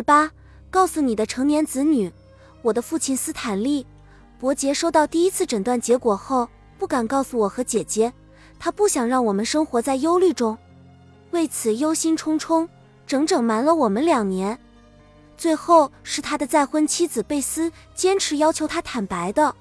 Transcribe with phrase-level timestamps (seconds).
[0.00, 0.30] 十八，
[0.70, 2.10] 告诉你的成年子女，
[2.62, 3.84] 我的父亲斯坦利·
[4.38, 8.10] 伯杰收到第一次诊断结果后，不敢告诉我和姐姐，
[8.58, 10.56] 他不想让我们生活在忧虑中，
[11.32, 12.66] 为此忧心忡忡，
[13.06, 14.58] 整整瞒了我们两年。
[15.36, 19.54] 最后是他的再婚妻子贝斯坚持要求他坦白的。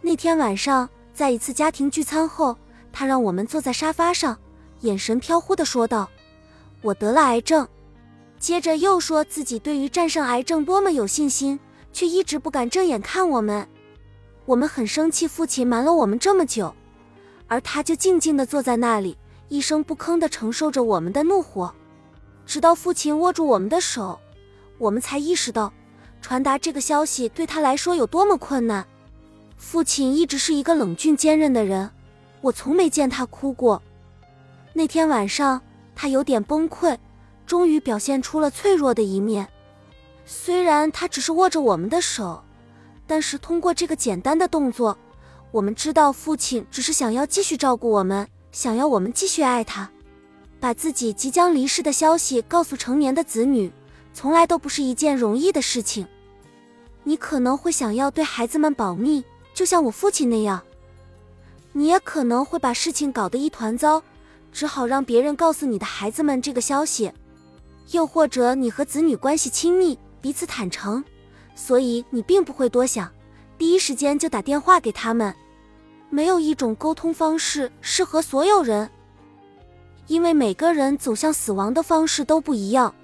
[0.00, 2.56] 那天晚上，在一次家庭聚餐后，
[2.90, 4.38] 他让我们坐在沙发上，
[4.80, 6.08] 眼神飘忽地说道
[6.80, 7.68] ：“我得了癌症。”
[8.38, 11.58] 接着又说自己对于战胜癌症多么有信心，
[11.92, 13.66] 却一直不敢正眼看我们。
[14.44, 16.74] 我们很生气，父亲瞒了我们这么久，
[17.46, 19.16] 而他就静静地坐在那里，
[19.48, 21.74] 一声不吭地承受着我们的怒火，
[22.44, 24.20] 直到父亲握住我们的手，
[24.76, 25.72] 我们才意识到
[26.20, 28.84] 传达这个消息对他来说有多么困难。
[29.56, 31.90] 父亲一直是一个冷峻坚韧的人，
[32.42, 33.80] 我从没见他哭过。
[34.74, 35.62] 那天晚上，
[35.94, 36.98] 他有点崩溃。
[37.46, 39.48] 终于表现出了脆弱的一面。
[40.26, 42.42] 虽然他只是握着我们的手，
[43.06, 44.96] 但是通过这个简单的动作，
[45.50, 49.90] 我们知道父亲只是想要继续照顾我们，想要我们继续爱他。
[50.58, 53.70] 把自己即将离世的消息告诉成年的子女，
[54.14, 56.06] 从来都不是一件容易的事情。
[57.02, 60.62] 你可能会想要对孩子们保密，就像我父亲那样。
[61.72, 64.02] 你也可能会把事情搞得一团糟，
[64.50, 67.12] 只好让别人告诉你的孩子们这个消息。
[67.90, 71.04] 又或者你和子女关系亲密，彼此坦诚，
[71.54, 73.10] 所以你并不会多想，
[73.58, 75.34] 第一时间就打电话给他们。
[76.10, 78.88] 没有一种沟通方式适合所有人，
[80.06, 82.94] 因为每个人走向死亡的方式都不一样。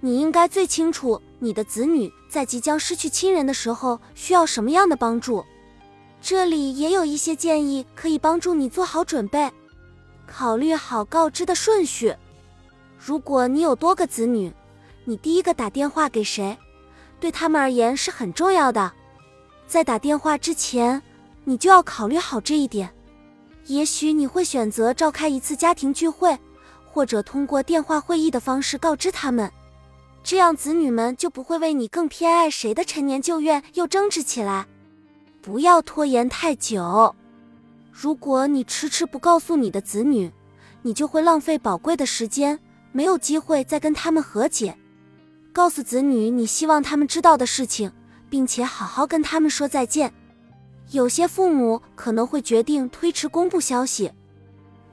[0.00, 5.42] 你应该最清楚你的子女在即将失去亲人的时候需要什么样的帮助。
[6.20, 9.50] 这里也有一些建议可以帮助你做好准备，
[10.26, 12.14] 考虑好告知的顺序。
[13.06, 14.50] 如果你有多个子女，
[15.04, 16.56] 你第一个打电话给谁，
[17.20, 18.90] 对他们而言是很重要的。
[19.66, 21.02] 在打电话之前，
[21.44, 22.90] 你就要考虑好这一点。
[23.66, 26.38] 也许你会选择召开一次家庭聚会，
[26.86, 29.52] 或者通过电话会议的方式告知他们，
[30.22, 34.66] 这样子女们就不会为你更偏爱谁的陈年旧怨又争执起来。
[35.42, 37.14] 不要拖延太久。
[37.92, 40.32] 如果你迟迟不告诉你的子女，
[40.80, 42.58] 你就会浪费宝贵的时间。
[42.96, 44.78] 没有机会再跟他们和解，
[45.52, 47.90] 告诉子女你希望他们知道的事情，
[48.30, 50.14] 并且好好跟他们说再见。
[50.92, 54.12] 有些父母可能会决定推迟公布消息，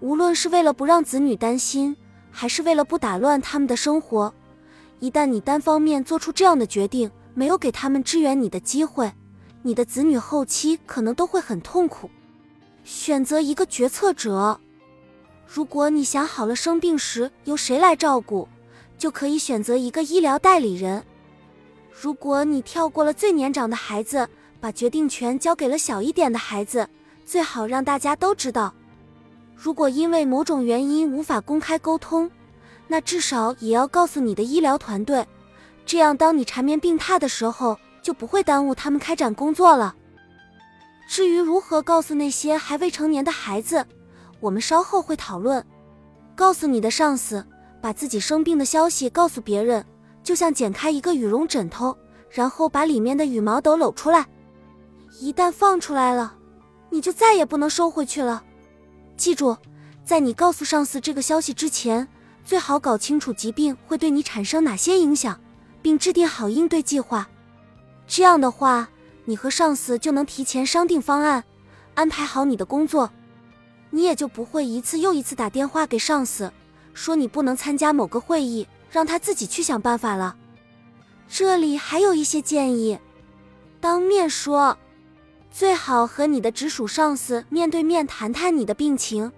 [0.00, 1.94] 无论是为了不让子女担心，
[2.30, 4.32] 还是为了不打乱他们的生活。
[4.98, 9.12] 一旦你单方面做出这样的决定，没有给他们支援你的机会，
[9.60, 12.10] 你的子女后期可能都会很痛苦。
[12.82, 14.58] 选择一个决策者。
[15.52, 18.46] 如果你想好了生病时由谁来照顾，
[18.96, 21.04] 就可以选择一个医疗代理人。
[21.90, 24.28] 如果你跳过了最年长的孩子，
[24.60, 26.88] 把决定权交给了小一点的孩子，
[27.26, 28.72] 最好让大家都知道。
[29.56, 32.30] 如果因为某种原因无法公开沟通，
[32.86, 35.26] 那至少也要告诉你的医疗团队，
[35.84, 39.96] 这样当你缠绵病榻的时候，就不会耽误他们开展工作了。
[41.08, 43.84] 至于如何告诉那些还未成年的孩子，
[44.40, 45.64] 我们稍后会讨论。
[46.34, 47.44] 告诉你的上司，
[47.80, 49.84] 把自己生病的消息告诉别人，
[50.22, 51.96] 就像剪开一个羽绒枕头，
[52.30, 54.26] 然后把里面的羽毛都搂出来。
[55.20, 56.34] 一旦放出来了，
[56.88, 58.42] 你就再也不能收回去了。
[59.16, 59.56] 记住，
[60.02, 62.08] 在你告诉上司这个消息之前，
[62.42, 65.38] 最好搞清楚疾病会对你产生哪些影响，
[65.82, 67.28] 并制定好应对计划。
[68.06, 68.88] 这样的话，
[69.26, 71.44] 你和上司就能提前商定方案，
[71.94, 73.10] 安排好你的工作。
[73.90, 76.52] 你也就不会一次又一次打电话给上司，
[76.94, 80.36] 说你不能参加某个会议，让他自己去想办法了。
[81.28, 82.98] 这里还有一些建议：
[83.80, 84.76] 当面说，
[85.50, 89.30] 最好和你的直属上司面对面谈谈你的病情。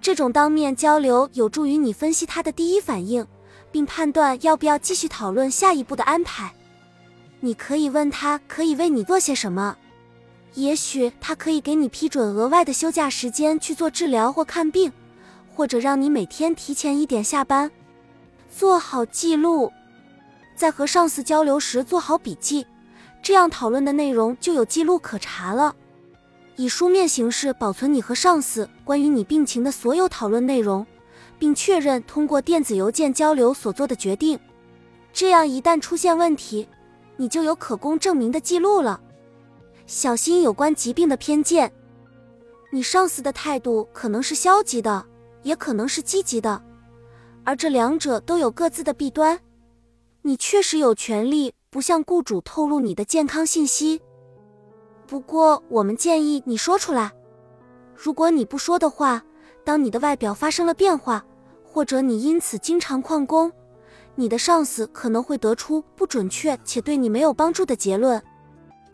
[0.00, 3.26] 这种当面交流有助于你分析他的第一反应，
[3.72, 6.52] 并判断要不要继续讨论下一步的安排。
[7.40, 9.76] 你可以问他可以为你做些什么。
[10.54, 14.92] 也许他可以给你批准额外的休假时间去做治疗或看病，
[15.54, 17.70] 或者让你每天提前一点下班。
[18.56, 19.72] 做好记录，
[20.54, 22.64] 在和上司交流时做好笔记，
[23.20, 25.74] 这样讨论的内容就有记录可查了。
[26.54, 30.86] 以书面形式保存你和上司关于你病情的所有讨论内容，
[31.36, 34.38] 并确认通过电子邮件交流所做的决定。
[35.12, 36.68] 这样一旦出现问题，
[37.16, 39.00] 你就有可供证明的记录了。
[39.86, 41.72] 小心有关疾病的偏见。
[42.70, 45.04] 你上司的态度可能是消极的，
[45.42, 46.62] 也可能是积极的，
[47.44, 49.38] 而这两者都有各自的弊端。
[50.22, 54.00] 你确实有权利不向雇主透露你的健康信息。
[55.06, 57.12] 不过，我们建议你说出来。
[57.94, 59.22] 如果你不说的话，
[59.62, 61.24] 当你的外表发生了变化，
[61.62, 63.52] 或者你因此经常旷工，
[64.14, 68.20] 你的上司可能会得出不准确且对你没有帮助的结论。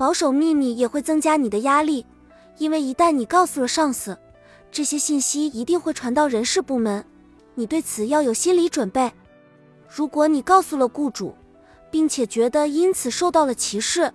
[0.01, 2.07] 保守秘密也会增加你的压力，
[2.57, 4.17] 因为一旦你告诉了上司，
[4.73, 7.05] 这些信息一定会传到人事部门。
[7.55, 9.13] 你对此要有心理准备。
[9.95, 11.35] 如果你告诉了雇主，
[11.91, 14.11] 并且觉得因此受到了歧视，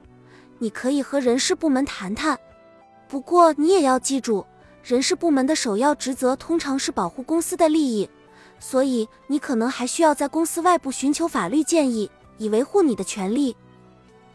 [0.58, 2.36] 你可以和人事部门谈谈。
[3.08, 4.44] 不过你也要记住，
[4.84, 8.10] 人事部门的首要职责通常是保护公司的利益。
[8.60, 12.10] 所以，你可能还需要在公司外部寻求法律建议，
[12.40, 13.56] 以维护你的权利。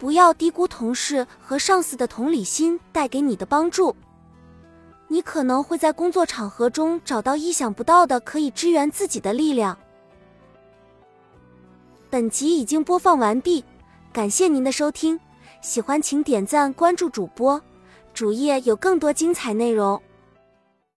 [0.01, 3.95] 不要低估同事和上司的同理心带给你的帮助。
[5.09, 9.77] 你可能会在工作场合中找到意想不到的可以支援自己的力量。
[12.09, 13.63] 本集已经播放完毕，
[14.11, 15.21] 感谢您的收听。
[15.61, 17.61] 喜欢请点赞关注主播，
[18.15, 20.01] 主页有更多精彩内容。